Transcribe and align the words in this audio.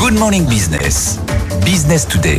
Good 0.00 0.18
Morning 0.18 0.46
Business. 0.46 1.20
Business 1.62 2.08
Today. 2.08 2.38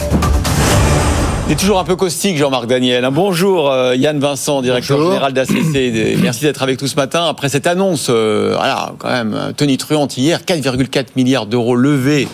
Il 1.45 1.51
est 1.51 1.55
toujours 1.55 1.77
un 1.77 1.83
peu 1.83 1.95
caustique, 1.95 2.35
Jean-Marc 2.35 2.65
Daniel. 2.65 3.07
Bonjour, 3.11 3.69
euh, 3.69 3.95
Yann 3.95 4.19
Vincent, 4.19 4.63
directeur 4.63 4.97
général 4.97 5.31
d'ACC. 5.31 6.17
Merci 6.23 6.41
d'être 6.41 6.63
avec 6.63 6.81
nous 6.81 6.87
ce 6.87 6.95
matin. 6.95 7.27
Après 7.27 7.49
cette 7.49 7.67
annonce, 7.67 8.07
euh, 8.09 8.55
voilà, 8.57 8.93
quand 8.97 9.09
même, 9.09 9.53
Tony 9.55 9.77
truante 9.77 10.17
hier, 10.17 10.41
4,4 10.41 11.09
milliards 11.15 11.45
d'euros 11.45 11.75
levés 11.75 12.27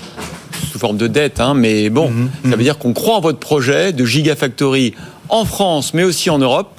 sous 0.71 0.79
forme 0.79 0.95
de 0.95 1.07
dette, 1.07 1.41
hein, 1.41 1.55
mais 1.55 1.89
bon, 1.89 2.09
mhm, 2.09 2.29
ça 2.43 2.49
veut 2.51 2.55
mhm. 2.55 2.63
dire 2.63 2.77
qu'on 2.77 2.93
croit 2.93 3.17
en 3.17 3.21
votre 3.21 3.39
projet 3.39 3.91
de 3.91 4.05
Gigafactory 4.05 4.93
en 5.27 5.43
France, 5.43 5.93
mais 5.93 6.05
aussi 6.05 6.29
en 6.29 6.37
Europe. 6.37 6.69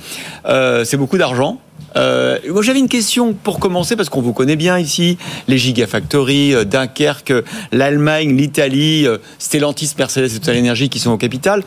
Euh, 0.46 0.86
c'est 0.86 0.96
beaucoup 0.96 1.18
d'argent. 1.18 1.60
Euh, 1.96 2.38
moi, 2.48 2.62
j'avais 2.62 2.78
une 2.78 2.88
question 2.88 3.32
pour 3.32 3.58
commencer, 3.58 3.96
parce 3.96 4.08
qu'on 4.08 4.22
vous 4.22 4.32
connaît 4.32 4.56
bien 4.56 4.78
ici, 4.78 5.18
les 5.46 5.58
Gigafactories, 5.58 6.54
euh, 6.54 6.64
Dunkerque, 6.64 7.32
l'Allemagne, 7.72 8.36
l'Italie, 8.36 9.06
euh, 9.06 9.18
Stellantis, 9.38 9.92
Mercedes 9.98 10.26
et 10.26 10.38
Total 10.38 10.58
Energy 10.58 10.88
qui 10.88 10.98
sont 10.98 11.10
au 11.10 11.16
capital. 11.16 11.62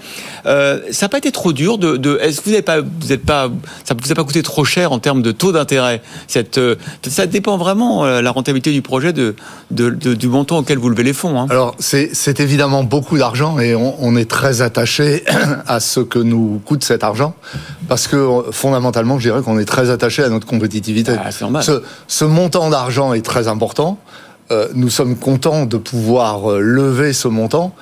ça 0.45 0.79
n'a 1.01 1.09
pas 1.09 1.17
été 1.17 1.31
trop 1.31 1.53
dur 1.53 1.77
de. 1.77 2.19
Est-ce 2.21 2.41
que 2.41 2.45
vous 2.45 2.51
n'avez 2.51 2.61
pas, 2.61 2.81
vous 2.81 3.11
êtes 3.11 3.25
pas, 3.25 3.49
ça 3.83 3.95
vous 3.99 4.11
a 4.11 4.15
pas 4.15 4.23
coûté 4.23 4.43
trop 4.43 4.63
cher 4.63 4.91
en 4.91 4.99
termes 4.99 5.21
de 5.21 5.31
taux 5.31 5.51
d'intérêt? 5.51 6.01
Cette, 6.27 6.59
ça 7.07 7.25
dépend 7.25 7.57
vraiment 7.57 8.05
la 8.05 8.31
rentabilité 8.31 8.71
du 8.71 8.81
projet 8.81 9.13
de, 9.13 9.35
du 9.71 10.27
montant 10.27 10.59
auquel 10.59 10.77
vous 10.77 10.89
levez 10.89 11.03
les 11.03 11.13
fonds. 11.13 11.39
Hein. 11.39 11.47
Alors, 11.49 11.75
c'est 11.79 12.39
évidemment 12.39 12.83
beaucoup 12.83 13.17
d'argent 13.17 13.59
et 13.59 13.75
on, 13.75 13.95
on 13.99 14.15
est 14.15 14.29
très 14.29 14.61
attaché 14.61 15.23
à 15.67 15.79
ce 15.79 15.99
que 15.99 16.19
nous 16.19 16.61
coûte 16.65 16.83
cet 16.83 17.03
argent 17.03 17.35
parce 17.91 18.07
que 18.07 18.43
fondamentalement, 18.51 19.19
je 19.19 19.27
dirais 19.27 19.41
qu'on 19.41 19.59
est 19.59 19.65
très 19.65 19.89
attaché 19.89 20.23
à 20.23 20.29
notre 20.29 20.47
compétitivité. 20.47 21.11
Ah, 21.21 21.29
ce, 22.07 22.23
montant 22.23 22.69
d'argent 22.69 23.11
est 23.11 23.21
très 23.21 23.49
important. 23.49 23.97
Euh, 24.49 24.69
nous 24.73 24.89
sommes 24.89 25.17
contents 25.17 25.65
de 25.65 25.75
pouvoir 25.75 26.49
euh, 26.49 26.61
lever 26.61 27.11
ce 27.11 27.27
montant, 27.27 27.75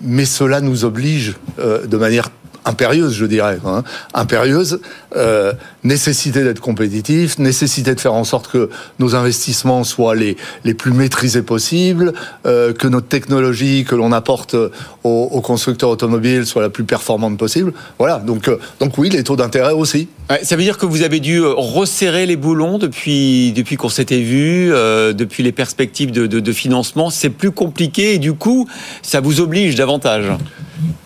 mais 0.00 0.24
cela 0.24 0.62
nous 0.62 0.86
oblige 0.86 1.36
euh, 1.58 1.86
de 1.86 1.98
manière 1.98 2.30
impérieuse, 2.64 3.14
je 3.14 3.26
dirais, 3.26 3.58
hein, 3.64 3.82
impérieuse, 4.14 4.80
euh, 5.16 5.52
nécessité 5.82 6.44
d'être 6.44 6.60
compétitif, 6.60 7.38
nécessité 7.38 7.94
de 7.94 8.00
faire 8.00 8.14
en 8.14 8.24
sorte 8.24 8.48
que 8.48 8.70
nos 8.98 9.14
investissements 9.14 9.82
soient 9.84 10.14
les, 10.14 10.36
les 10.64 10.74
plus 10.74 10.92
maîtrisés 10.92 11.42
possibles, 11.42 12.12
euh, 12.46 12.72
que 12.72 12.86
notre 12.86 13.08
technologie 13.08 13.84
que 13.84 13.94
l'on 13.94 14.12
apporte 14.12 14.56
aux, 15.04 15.40
constructeurs 15.40 15.88
automobiles 15.88 16.46
soit 16.46 16.62
la 16.62 16.68
plus 16.68 16.84
performante 16.84 17.38
possible. 17.38 17.72
Voilà, 17.98 18.18
donc, 18.18 18.48
euh, 18.48 18.58
donc 18.78 18.98
oui, 18.98 19.08
les 19.08 19.24
taux 19.24 19.36
d'intérêt 19.36 19.72
aussi. 19.72 20.08
ça 20.42 20.56
veut 20.56 20.62
dire 20.62 20.78
que 20.78 20.86
vous 20.86 21.02
avez 21.02 21.20
dû 21.20 21.40
resserrer 21.42 22.26
les 22.26 22.36
boulons 22.36 22.78
depuis, 22.78 23.52
depuis 23.52 23.76
qu'on 23.76 23.88
s'était 23.88 24.20
vu, 24.20 24.68
depuis 24.68 25.42
les 25.42 25.52
perspectives 25.52 26.12
de, 26.12 26.26
de, 26.26 26.40
de 26.40 26.52
financement. 26.52 27.10
C'est 27.10 27.30
plus 27.30 27.50
compliqué 27.50 28.14
et 28.14 28.18
du 28.18 28.34
coup, 28.34 28.68
ça 29.02 29.20
vous 29.20 29.40
oblige 29.40 29.74
davantage. 29.74 30.26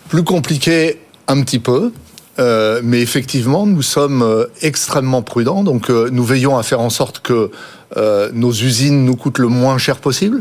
Plus 0.08 0.24
compliqué 0.24 0.98
un 1.28 1.42
petit 1.42 1.58
peu. 1.58 1.92
Euh, 2.38 2.80
mais 2.82 3.00
effectivement, 3.00 3.64
nous 3.64 3.82
sommes 3.82 4.22
euh, 4.22 4.46
extrêmement 4.60 5.22
prudents, 5.22 5.62
donc 5.62 5.88
euh, 5.88 6.08
nous 6.10 6.24
veillons 6.24 6.58
à 6.58 6.64
faire 6.64 6.80
en 6.80 6.90
sorte 6.90 7.20
que 7.20 7.52
euh, 7.96 8.30
nos 8.32 8.52
usines 8.52 9.04
nous 9.04 9.16
coûtent 9.16 9.38
le 9.38 9.48
moins 9.48 9.78
cher 9.78 9.96
possible. 9.96 10.40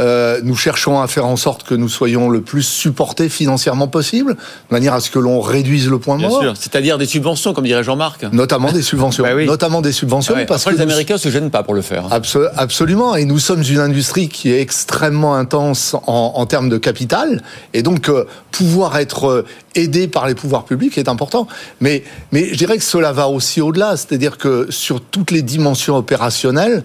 Euh, 0.00 0.40
nous 0.44 0.54
cherchons 0.54 1.00
à 1.00 1.08
faire 1.08 1.26
en 1.26 1.36
sorte 1.36 1.64
que 1.64 1.74
nous 1.74 1.88
soyons 1.88 2.28
le 2.28 2.40
plus 2.40 2.62
supportés 2.62 3.28
financièrement 3.28 3.88
possible, 3.88 4.34
de 4.34 4.74
manière 4.74 4.94
à 4.94 5.00
ce 5.00 5.10
que 5.10 5.18
l'on 5.18 5.40
réduise 5.40 5.88
le 5.88 5.98
point 5.98 6.16
mort. 6.16 6.40
Bien 6.40 6.50
sûr, 6.50 6.56
c'est-à-dire 6.56 6.98
des 6.98 7.06
subventions, 7.06 7.52
comme 7.52 7.64
dirait 7.64 7.82
Jean-Marc. 7.82 8.24
Notamment 8.32 8.72
des 8.72 8.82
subventions. 8.82 9.24
Bah 9.28 9.44
Notamment 9.44 9.80
des 9.80 9.92
subventions. 9.92 10.34
parce 10.46 10.64
que 10.64 10.70
les 10.70 10.80
Américains 10.80 11.14
ne 11.14 11.18
se 11.18 11.28
gênent 11.28 11.50
pas 11.50 11.62
pour 11.62 11.74
le 11.74 11.82
faire. 11.82 12.08
absolument. 12.56 13.16
Et 13.16 13.24
nous 13.24 13.38
sommes 13.38 13.62
une 13.62 13.80
industrie 13.80 14.28
qui 14.28 14.50
est 14.50 14.60
extrêmement 14.60 15.34
intense 15.34 15.96
en, 16.06 16.46
termes 16.46 16.68
de 16.68 16.78
capital. 16.78 17.42
Et 17.74 17.82
donc, 17.82 18.08
euh, 18.08 18.24
pouvoir 18.52 18.96
être 18.98 19.44
aidé 19.74 20.08
par 20.08 20.26
les 20.26 20.34
pouvoirs 20.34 20.64
publics 20.64 20.96
est 20.98 21.08
important. 21.08 21.48
Mais, 21.80 22.04
mais 22.32 22.48
je 22.50 22.56
dirais 22.56 22.78
que 22.78 22.84
cela 22.84 23.12
va 23.12 23.28
aussi 23.28 23.60
au-delà. 23.60 23.96
C'est-à-dire 23.96 24.38
que 24.38 24.68
sur 24.70 25.00
toutes 25.00 25.30
les 25.30 25.42
dimensions 25.42 25.96
opérationnelles, 25.96 26.84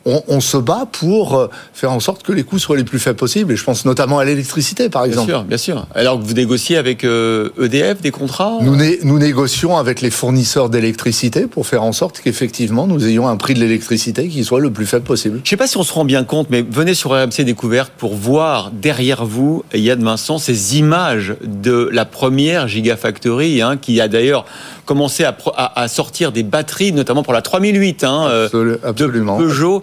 on, 0.05 0.39
se 0.39 0.57
bat 0.57 0.87
pour 0.91 1.35
euh, 1.35 1.47
faire 1.73 1.91
en 1.91 1.99
sorte 1.99 2.23
que 2.23 2.31
les 2.31 2.43
coûts 2.43 2.59
soient 2.59 2.77
les 2.77 2.83
plus 2.83 2.99
faibles 2.99 3.17
possibles. 3.17 3.53
Et 3.53 3.55
je 3.55 3.63
pense 3.63 3.85
notamment 3.85 4.19
à 4.19 4.25
l'électricité, 4.25 4.89
par 4.89 5.05
exemple. 5.05 5.27
Bien 5.27 5.35
sûr, 5.35 5.43
bien 5.43 5.57
sûr. 5.57 5.87
Alors 5.93 6.19
que 6.19 6.23
vous 6.23 6.33
négociez 6.33 6.77
avec 6.77 7.03
EDF 7.03 7.09
euh, 7.09 7.49
e 7.57 7.93
des 8.01 8.11
contrats 8.11 8.57
nous, 8.61 8.75
nous 9.03 9.19
négocions 9.19 9.77
avec 9.77 10.01
les 10.01 10.09
fournisseurs 10.09 10.69
d'électricité 10.69 11.47
pour 11.47 11.67
faire 11.67 11.83
en 11.83 11.91
sorte 11.91 12.19
qu'effectivement 12.19 12.87
nous 12.87 13.05
ayons 13.05 13.27
un 13.27 13.37
prix 13.37 13.53
de 13.53 13.59
l'électricité 13.59 14.27
qui 14.27 14.43
soit 14.43 14.59
le 14.59 14.71
plus 14.71 14.85
faible 14.85 15.05
possible. 15.05 15.37
Je 15.37 15.41
ne 15.41 15.47
sais 15.49 15.57
pas 15.57 15.67
si 15.67 15.77
on 15.77 15.83
se 15.83 15.93
rend 15.93 16.05
bien 16.05 16.23
compte, 16.23 16.47
mais 16.49 16.63
venez 16.67 16.93
sur 16.93 17.11
RMC 17.11 17.43
Découverte 17.43 17.91
pour 17.97 18.15
voir 18.15 18.71
derrière 18.71 19.25
vous, 19.25 19.63
Yann 19.73 20.03
Vincent, 20.03 20.37
ces 20.37 20.77
images 20.77 21.35
de 21.43 21.89
la 21.91 22.05
première 22.05 22.67
Gigafactory, 22.67 23.61
hein, 23.61 23.77
qui 23.77 24.01
a 24.01 24.07
d'ailleurs 24.07 24.45
commencé 24.85 25.23
à, 25.23 25.87
sortir 25.87 26.31
des 26.31 26.43
batteries, 26.43 26.91
notamment 26.91 27.23
pour 27.23 27.33
la 27.33 27.41
3008 27.41 28.03
hein, 28.03 28.27
euh, 28.27 28.49
de 28.93 29.19
Peugeot. 29.37 29.81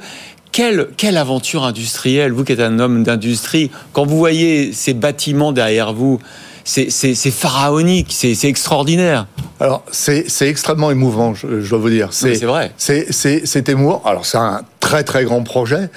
Quelle, 0.53 0.89
quelle, 0.97 1.17
aventure 1.17 1.65
industrielle, 1.65 2.33
vous 2.33 2.45
qui 2.45 2.53
êtes 2.53 2.61
un 2.61 2.79
homme 2.79 3.05
d'industrie, 3.05 3.71
quand 3.93 4.07
vous 4.07 4.19
voyez 4.19 4.73
ces 4.73 4.95
bâtiments 4.95 5.53
derrière 5.53 5.93
vous, 5.93 6.19
c'est 6.65 7.31
pharaonique, 7.31 8.09
c'est 8.11 8.45
extraordinaire. 8.45 9.27
Alors, 9.61 9.85
c'est 9.91 10.27
extrêmement 10.43 10.91
émouvant, 10.91 11.35
je, 11.35 11.69
dois 11.69 11.79
vous 11.79 11.91
dire. 11.91 12.09
C'est 12.13 12.45
vrai. 12.45 12.73
C'est 12.77 13.69
émouvant. 13.69 14.03
Alors, 14.05 14.27
c'est 14.27 14.39
un 14.39 14.63
très 14.81 15.05
très 15.05 15.25
grand 15.25 15.43
projet 15.43 15.91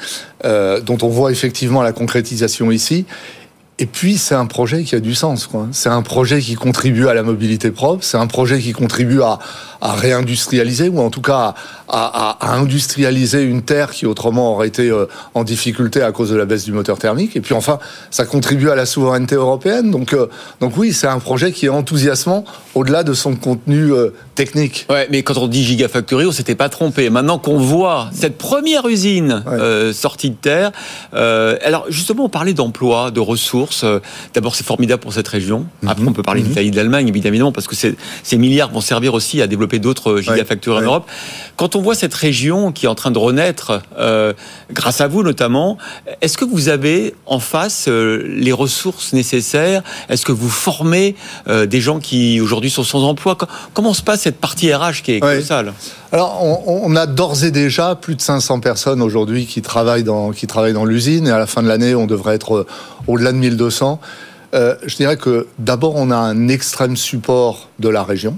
euh, 0.45 0.81
dont 0.81 0.97
on 1.01 1.07
voit 1.07 1.31
effectivement 1.31 1.81
la 1.81 1.91
concrétisation 1.91 2.71
ici. 2.71 3.05
Et 3.81 3.87
puis, 3.87 4.19
c'est 4.19 4.35
un 4.35 4.45
projet 4.45 4.83
qui 4.83 4.93
a 4.93 4.99
du 4.99 5.15
sens. 5.15 5.49
C'est 5.71 5.89
un 5.89 6.03
projet 6.03 6.39
qui 6.39 6.53
contribue 6.53 7.07
à 7.07 7.15
la 7.15 7.23
mobilité 7.23 7.71
propre. 7.71 8.03
C'est 8.03 8.17
un 8.17 8.27
projet 8.27 8.59
qui 8.59 8.73
contribue 8.73 9.23
à, 9.23 9.39
à 9.81 9.93
réindustrialiser, 9.93 10.87
ou 10.89 10.99
en 10.99 11.09
tout 11.09 11.21
cas 11.21 11.55
à, 11.89 12.37
à, 12.39 12.53
industrialiser 12.53 13.41
une 13.41 13.63
terre 13.63 13.89
qui 13.89 14.05
autrement 14.05 14.53
aurait 14.53 14.67
été 14.67 14.89
euh, 14.89 15.07
en 15.33 15.43
difficulté 15.43 16.03
à 16.03 16.11
cause 16.11 16.29
de 16.29 16.35
la 16.35 16.45
baisse 16.45 16.63
du 16.63 16.71
moteur 16.71 16.99
thermique. 16.99 17.35
Et 17.35 17.41
puis 17.41 17.55
enfin, 17.55 17.79
ça 18.11 18.25
contribue 18.25 18.69
à 18.69 18.75
la 18.75 18.85
souveraineté 18.85 19.35
européenne. 19.35 19.89
Donc, 19.89 20.13
euh, 20.13 20.27
donc 20.59 20.77
oui, 20.77 20.93
c'est 20.93 21.07
un 21.07 21.17
projet 21.17 21.51
qui 21.51 21.65
est 21.65 21.69
enthousiasmant 21.69 22.45
au-delà 22.75 23.03
de 23.03 23.13
son 23.13 23.35
contenu 23.35 23.91
euh, 23.91 24.13
technique. 24.35 24.85
Ouais, 24.89 25.07
mais 25.09 25.23
quand 25.23 25.37
on 25.37 25.47
dit 25.47 25.63
Gigafactory, 25.63 26.27
on 26.27 26.31
s'était 26.31 26.55
pas 26.55 26.69
trompé. 26.69 27.09
Maintenant 27.09 27.39
qu'on 27.39 27.57
voit 27.57 28.09
cette 28.13 28.37
première 28.37 28.87
usine 28.87 29.43
sortie 29.93 30.29
de 30.29 30.35
terre, 30.35 30.71
alors 31.11 31.85
justement, 31.89 32.25
on 32.25 32.29
parlait 32.29 32.53
d'emploi, 32.53 33.09
de 33.11 33.19
ressources. 33.19 33.70
Euh, 33.83 33.99
d'abord, 34.33 34.55
c'est 34.55 34.65
formidable 34.65 35.01
pour 35.01 35.13
cette 35.13 35.27
région. 35.27 35.65
Après, 35.85 36.05
on 36.05 36.13
peut 36.13 36.23
parler 36.23 36.41
mhm. 36.41 36.47
d'Italie, 36.49 36.71
de 36.71 36.75
l'Allemagne, 36.75 37.07
évidemment, 37.07 37.51
parce 37.51 37.67
que 37.67 37.75
ces 37.75 38.37
milliards 38.37 38.71
vont 38.71 38.81
servir 38.81 39.13
aussi 39.13 39.41
à 39.41 39.47
développer 39.47 39.79
d'autres 39.79 40.11
euh, 40.11 40.21
gigafactories 40.21 40.79
en 40.79 40.81
Europe. 40.81 41.09
Quand 41.55 41.75
on 41.75 41.81
voit 41.81 41.95
cette 41.95 42.13
région 42.13 42.71
qui 42.71 42.85
est 42.85 42.89
en 42.89 42.95
train 42.95 43.11
de 43.11 43.17
renaître, 43.17 43.81
euh, 43.97 44.33
grâce 44.71 45.01
à 45.01 45.07
vous 45.07 45.23
notamment, 45.23 45.77
est-ce 46.21 46.37
que 46.37 46.45
vous 46.45 46.69
avez 46.69 47.13
en 47.25 47.39
face 47.39 47.87
les 47.87 48.51
ressources 48.51 49.13
nécessaires? 49.13 49.83
Est-ce 50.09 50.25
que 50.25 50.31
vous 50.31 50.49
formez 50.49 51.15
des 51.47 51.81
gens 51.81 51.99
qui 51.99 52.41
aujourd'hui 52.41 52.69
sont 52.69 52.83
sans 52.83 53.03
emploi? 53.03 53.37
Comment 53.73 53.93
se 53.93 54.01
passe 54.01 54.21
cette 54.21 54.39
partie 54.39 54.73
RH 54.73 55.01
qui 55.03 55.13
est 55.13 55.19
colossale? 55.19 55.73
Alors, 56.13 56.41
on, 56.67 56.93
a 56.97 57.05
d'ores 57.05 57.45
et 57.45 57.51
déjà 57.51 57.95
plus 57.95 58.15
de 58.15 58.21
500 58.21 58.59
personnes 58.59 59.01
aujourd'hui 59.01 59.45
qui 59.45 59.61
travaillent 59.61 60.03
dans 60.03 60.31
qui 60.31 60.45
travaillent 60.45 60.73
dans 60.73 60.83
l'usine 60.83 61.25
et 61.27 61.31
à 61.31 61.37
la 61.37 61.47
fin 61.47 61.63
de 61.63 61.69
l'année, 61.69 61.95
on 61.95 62.05
devrait 62.05 62.35
être 62.35 62.65
au-delà 63.07 63.31
de 63.31 63.37
1000 63.37 63.55
200. 63.55 63.99
Euh, 64.53 64.75
je 64.85 64.95
dirais 64.97 65.15
que 65.15 65.47
d'abord, 65.57 65.95
on 65.95 66.11
a 66.11 66.17
un 66.17 66.49
extrême 66.49 66.97
support 66.97 67.69
de 67.79 67.87
la 67.87 68.03
région. 68.03 68.37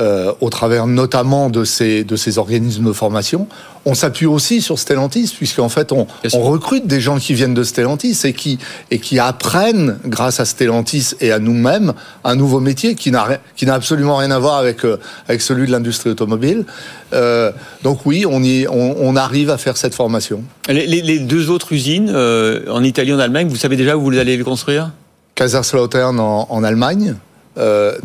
Euh, 0.00 0.32
au 0.40 0.50
travers 0.50 0.88
notamment 0.88 1.50
de 1.50 1.62
ces, 1.62 2.02
de 2.02 2.16
ces 2.16 2.38
organismes 2.38 2.86
de 2.86 2.92
formation. 2.92 3.46
On 3.84 3.94
s'appuie 3.94 4.26
aussi 4.26 4.60
sur 4.60 4.76
Stellantis, 4.76 5.32
puisqu'en 5.36 5.68
fait, 5.68 5.92
on, 5.92 6.08
on, 6.32 6.40
recrute 6.40 6.88
des 6.88 7.00
gens 7.00 7.16
qui 7.18 7.32
viennent 7.32 7.54
de 7.54 7.62
Stellantis 7.62 8.18
et 8.24 8.32
qui, 8.32 8.58
et 8.90 8.98
qui 8.98 9.20
apprennent, 9.20 10.00
grâce 10.04 10.40
à 10.40 10.46
Stellantis 10.46 11.12
et 11.20 11.30
à 11.30 11.38
nous-mêmes, 11.38 11.92
un 12.24 12.34
nouveau 12.34 12.58
métier 12.58 12.96
qui 12.96 13.12
n'a 13.12 13.38
absolument 13.68 14.16
rien 14.16 14.32
à 14.32 14.38
voir 14.40 14.56
avec, 14.56 14.84
euh, 14.84 14.98
avec 15.28 15.40
celui 15.40 15.68
de 15.68 15.70
l'industrie 15.70 16.10
automobile. 16.10 16.64
Euh, 17.12 17.52
donc 17.84 18.04
oui, 18.04 18.26
on, 18.28 18.42
y, 18.42 18.66
on, 18.68 18.96
on, 18.98 19.14
arrive 19.14 19.48
à 19.48 19.58
faire 19.58 19.76
cette 19.76 19.94
formation. 19.94 20.42
Les, 20.68 20.86
les 20.86 21.20
deux 21.20 21.50
autres 21.50 21.72
usines, 21.72 22.10
en 22.10 22.82
Italie 22.82 23.10
et 23.10 23.14
en 23.14 23.20
Allemagne, 23.20 23.46
vous 23.46 23.54
savez 23.54 23.76
déjà 23.76 23.96
où 23.96 24.00
vous 24.00 24.18
allez 24.18 24.36
les 24.36 24.42
construire? 24.42 24.90
Kaiserslautern 25.36 26.18
en, 26.18 26.48
en 26.50 26.64
Allemagne, 26.64 27.14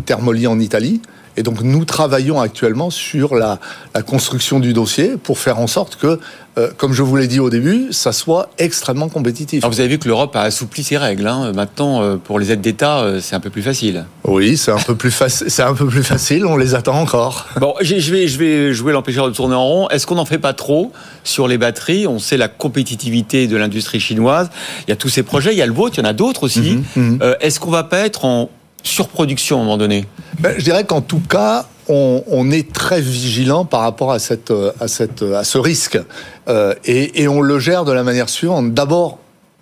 Thermoli 0.05 0.45
en 0.45 0.59
Italie. 0.59 1.01
Et 1.39 1.43
donc 1.43 1.61
nous 1.61 1.85
travaillons 1.85 2.41
actuellement 2.41 2.89
sur 2.89 3.33
la, 3.33 3.59
la 3.95 4.01
construction 4.01 4.59
du 4.59 4.73
dossier 4.73 5.13
pour 5.15 5.39
faire 5.39 5.57
en 5.57 5.67
sorte 5.67 5.95
que, 5.95 6.19
euh, 6.57 6.69
comme 6.75 6.91
je 6.91 7.01
vous 7.01 7.15
l'ai 7.15 7.27
dit 7.27 7.39
au 7.39 7.49
début, 7.49 7.87
ça 7.91 8.11
soit 8.11 8.49
extrêmement 8.57 9.07
compétitif. 9.07 9.63
Alors 9.63 9.71
vous 9.71 9.79
avez 9.79 9.87
vu 9.87 9.99
que 9.99 10.09
l'Europe 10.09 10.35
a 10.35 10.41
assoupli 10.41 10.83
ses 10.83 10.97
règles. 10.97 11.27
Hein. 11.27 11.53
Maintenant, 11.53 12.01
euh, 12.01 12.17
pour 12.17 12.39
les 12.39 12.51
aides 12.51 12.59
d'État, 12.59 12.99
euh, 12.99 13.21
c'est 13.21 13.37
un 13.37 13.39
peu 13.39 13.49
plus 13.49 13.61
facile. 13.61 14.05
Oui, 14.25 14.57
c'est 14.57 14.71
un 14.71 14.79
peu 14.79 14.95
plus 14.95 15.11
facile. 15.11 15.49
C'est 15.59 15.63
un 15.63 15.73
peu 15.73 15.87
plus 15.87 16.03
facile. 16.03 16.45
On 16.45 16.57
les 16.57 16.75
attend 16.75 16.99
encore. 16.99 17.47
Bon, 17.57 17.73
je 17.79 17.95
vais, 18.11 18.27
je 18.27 18.37
vais 18.37 18.73
jouer 18.73 18.91
l'empêcheur 18.91 19.25
de 19.25 19.33
tourner 19.33 19.55
en 19.55 19.65
rond. 19.65 19.89
Est-ce 19.89 20.05
qu'on 20.05 20.15
n'en 20.15 20.25
fait 20.25 20.39
pas 20.39 20.53
trop 20.53 20.91
sur 21.23 21.47
les 21.47 21.57
batteries? 21.57 22.05
On 22.05 22.19
sait 22.19 22.35
la 22.35 22.49
compétitivité 22.49 23.47
de 23.47 23.55
l'industrie 23.55 24.01
chinoise. 24.01 24.49
Il 24.87 24.89
y 24.89 24.93
a 24.93 24.97
tous 24.97 25.09
ces 25.09 25.23
projets. 25.23 25.53
Il 25.53 25.57
y 25.57 25.61
a 25.61 25.65
le 25.65 25.73
vôtre. 25.73 25.97
Il 25.97 26.01
y 26.01 26.05
en 26.05 26.09
a 26.09 26.13
d'autres 26.13 26.43
aussi. 26.43 26.81
Mhm, 26.97 27.19
mhm. 27.19 27.35
Est-ce 27.39 27.61
qu'on 27.61 27.71
va 27.71 27.83
pas 27.83 27.99
être 27.99 28.25
en 28.25 28.49
surproduction 28.83 29.57
à 29.57 29.61
un 29.61 29.63
moment 29.63 29.77
donné 29.77 30.05
ben, 30.39 30.53
Je 30.57 30.63
dirais 30.63 30.83
qu'en 30.83 31.01
tout 31.01 31.21
cas, 31.21 31.65
on, 31.87 32.51
est 32.51 32.71
très 32.71 33.01
vigilant 33.01 33.65
par 33.65 33.81
rapport 33.81 34.11
à, 34.11 34.19
cette, 34.19 34.53
à, 34.79 34.87
cette, 34.87 35.23
à 35.23 35.43
ce 35.43 35.57
risque. 35.57 35.99
Euh, 36.47 36.75
et 36.85 37.27
on 37.27 37.41
le 37.41 37.57
gère 37.57 37.83
de 37.83 37.91
la 37.91 38.03
manière 38.03 38.29
suivante. 38.29 38.73
D'abord, 38.73 39.17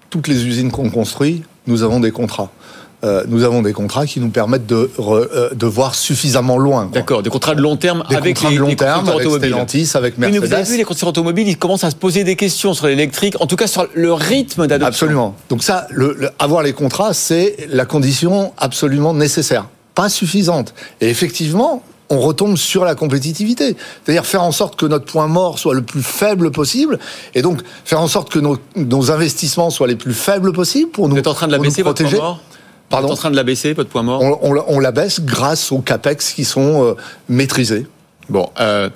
toutes 0.09 0.27
les 0.27 0.45
usines 0.45 0.71
qu'on 0.71 0.89
construit, 0.89 1.43
nous 1.67 1.83
avons 1.83 1.99
des 1.99 2.11
contrats. 2.11 2.51
Euh, 3.03 3.23
nous 3.27 3.43
avons 3.43 3.61
des 3.61 3.73
contrats 3.73 4.07
qui 4.07 4.19
nous 4.19 4.29
permettent 4.29 4.65
de, 4.65 4.89
euh, 4.99 5.49
de 5.53 5.65
voir 5.67 5.93
suffisamment 5.93 6.57
loin. 6.57 6.89
D'accord, 6.91 7.21
des 7.21 7.29
contrats 7.29 7.53
de 7.53 7.61
long 7.61 7.77
terme 7.77 8.03
des 8.09 8.15
avec 8.15 8.35
contrats 8.35 8.49
les, 8.49 8.55
de 8.55 8.61
long 8.61 8.75
terme, 8.75 9.07
avec 9.09 9.29
Stellantis, 9.29 9.91
avec 9.93 10.17
Mercedes. 10.17 10.41
Mais 10.41 10.47
vous 10.47 10.53
avez 10.53 10.63
vu, 10.63 10.77
les 10.77 10.83
constructeurs 10.83 11.09
automobiles, 11.09 11.47
ils 11.47 11.59
commencent 11.59 11.83
à 11.83 11.91
se 11.91 11.95
poser 11.95 12.23
des 12.23 12.35
questions 12.35 12.73
sur 12.73 12.87
l'électrique, 12.87 13.39
en 13.39 13.45
tout 13.45 13.55
cas 13.55 13.67
sur 13.67 13.87
le 13.93 14.13
rythme 14.13 14.65
d'adoption. 14.65 14.87
Absolument. 14.87 15.35
Donc 15.49 15.63
ça, 15.63 15.85
le, 15.91 16.31
avoir 16.39 16.63
les 16.63 16.73
contrats, 16.73 17.13
c'est 17.13 17.67
la 17.69 17.85
condition 17.85 18.53
absolument 18.57 19.13
nécessaire, 19.13 19.67
pas 19.93 20.09
suffisante. 20.09 20.73
Et 20.99 21.09
effectivement, 21.09 21.83
on 22.09 22.19
retombe 22.19 22.57
sur 22.57 22.85
la 22.85 22.95
compétitivité. 22.95 23.75
C'est-à-dire 24.03 24.25
faire 24.25 24.41
en 24.43 24.51
sorte 24.51 24.75
que 24.75 24.85
notre 24.85 25.05
point 25.05 25.27
mort 25.27 25.59
soit 25.59 25.75
le 25.75 25.81
plus 25.81 26.01
faible 26.01 26.51
possible, 26.51 26.99
et 27.35 27.41
donc 27.41 27.61
faire 27.85 28.01
en 28.01 28.07
sorte 28.07 28.31
que 28.31 28.39
nos, 28.39 28.57
nos 28.75 29.11
investissements 29.11 29.69
soient 29.69 29.87
les 29.87 29.95
plus 29.95 30.13
faibles 30.13 30.51
possibles 30.51 30.89
pour 30.89 31.07
nous, 31.07 31.15
Vous 31.15 31.19
êtes 31.19 31.27
en 31.27 31.33
train 31.33 31.47
de 31.47 31.51
la 31.51 31.59
baisser, 31.59 31.83
protéger. 31.83 32.11
Votre 32.11 32.21
point 32.21 32.29
mort 32.29 32.41
Pardon 32.89 33.09
en 33.09 33.15
train 33.15 33.31
de 33.31 33.35
la 33.35 33.43
baisser, 33.43 33.73
votre 33.73 33.89
point 33.89 34.03
mort 34.03 34.21
on, 34.21 34.55
on, 34.67 34.79
la 34.79 34.91
baisse 34.91 35.19
grâce 35.21 35.71
aux 35.71 35.79
capex 35.79 36.33
qui 36.33 36.45
sont 36.45 36.83
euh, 36.83 36.93
maîtrisés. 37.27 37.85
Bon, 38.29 38.49
euh, 38.59 38.89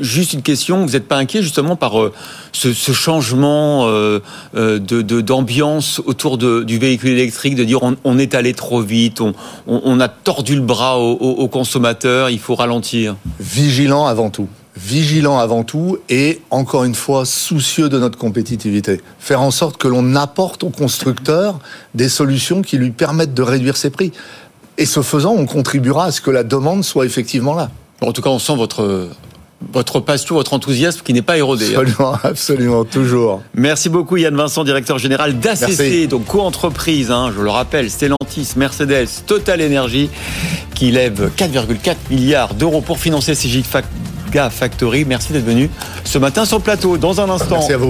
juste 0.00 0.32
une 0.32 0.42
question, 0.42 0.84
vous 0.84 0.92
n'êtes 0.92 1.08
pas 1.08 1.16
inquiet 1.16 1.42
justement 1.42 1.76
par 1.76 2.00
euh, 2.00 2.12
ce, 2.52 2.72
ce, 2.72 2.92
changement 2.92 3.86
euh, 3.86 4.20
de 4.54 5.20
d'ambiance 5.20 6.00
autour 6.04 6.38
de, 6.38 6.62
du 6.62 6.78
véhicule 6.78 7.10
électrique, 7.10 7.54
de 7.56 7.64
dire 7.64 7.82
on, 7.82 7.96
on 8.04 8.18
est 8.18 8.34
allé 8.34 8.52
trop 8.52 8.80
vite, 8.80 9.20
on, 9.66 10.00
a 10.00 10.08
tordu 10.08 10.54
le 10.54 10.60
bras 10.60 10.98
aux, 10.98 11.12
aux 11.12 11.48
consommateurs, 11.48 12.30
il 12.30 12.38
faut 12.38 12.54
ralentir? 12.54 13.16
Vigilant 13.40 14.06
avant 14.06 14.30
tout 14.30 14.48
vigilant 14.76 15.38
avant 15.38 15.64
tout 15.64 15.98
et 16.08 16.40
encore 16.50 16.84
une 16.84 16.94
fois 16.94 17.24
soucieux 17.24 17.88
de 17.88 17.98
notre 17.98 18.18
compétitivité. 18.18 19.00
Faire 19.18 19.40
en 19.40 19.50
sorte 19.50 19.76
que 19.76 19.88
l'on 19.88 20.14
apporte 20.14 20.64
au 20.64 20.70
constructeur 20.70 21.58
des 21.94 22.08
solutions 22.08 22.62
qui 22.62 22.76
lui 22.76 22.90
permettent 22.90 23.34
de 23.34 23.42
réduire 23.42 23.76
ses 23.76 23.90
prix. 23.90 24.12
Et 24.78 24.86
ce 24.86 25.00
faisant, 25.02 25.32
on 25.32 25.46
contribuera 25.46 26.06
à 26.06 26.12
ce 26.12 26.20
que 26.20 26.30
la 26.30 26.44
demande 26.44 26.84
soit 26.84 27.06
effectivement 27.06 27.54
là. 27.54 27.70
en 28.02 28.12
tout 28.12 28.22
cas, 28.22 28.30
on 28.30 28.38
sent 28.38 28.56
votre 28.56 29.08
votre 29.72 30.00
passion, 30.00 30.34
votre 30.34 30.52
enthousiasme 30.52 31.00
qui 31.02 31.12
n'est 31.12 31.22
pas 31.22 31.38
érodé. 31.38 31.74
Hein. 31.74 31.80
Absolument, 31.80 32.18
absolument, 32.24 32.84
toujours. 32.84 33.42
Merci 33.54 33.88
beaucoup 33.88 34.16
Yann 34.16 34.36
Vincent, 34.36 34.64
directeur 34.64 34.98
général 34.98 35.38
d'ACC, 35.38 36.08
donc 36.08 36.26
co-entreprise, 36.26 37.10
hein, 37.10 37.32
je 37.36 37.42
le 37.42 37.50
rappelle, 37.50 37.90
Stellantis, 37.90 38.52
Mercedes, 38.56 39.08
Total 39.26 39.62
Energy, 39.62 40.10
qui 40.74 40.90
lève 40.90 41.30
4,4 41.36 41.94
milliards 42.10 42.54
d'euros 42.54 42.82
pour 42.82 42.98
financer 42.98 43.34
ces 43.34 43.48
Factory. 44.50 45.04
Merci 45.04 45.32
d'être 45.32 45.44
venu 45.44 45.70
ce 46.04 46.18
matin 46.18 46.44
sur 46.44 46.58
le 46.58 46.62
plateau. 46.62 46.96
Dans 46.98 47.20
un 47.20 47.28
instant, 47.30 47.56
Merci 47.56 47.72
à 47.72 47.76
vous. 47.76 47.84